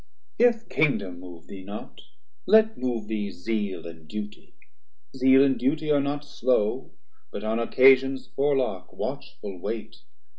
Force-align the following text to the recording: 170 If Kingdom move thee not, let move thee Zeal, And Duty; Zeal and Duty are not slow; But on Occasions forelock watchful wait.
170 0.39 0.45
If 0.63 0.67
Kingdom 0.69 1.19
move 1.19 1.45
thee 1.45 1.63
not, 1.63 2.01
let 2.47 2.75
move 2.75 3.07
thee 3.07 3.29
Zeal, 3.29 3.85
And 3.85 4.07
Duty; 4.07 4.55
Zeal 5.15 5.43
and 5.43 5.59
Duty 5.59 5.91
are 5.91 6.01
not 6.01 6.25
slow; 6.25 6.89
But 7.29 7.43
on 7.43 7.59
Occasions 7.59 8.25
forelock 8.25 8.91
watchful 8.91 9.59
wait. 9.59 9.97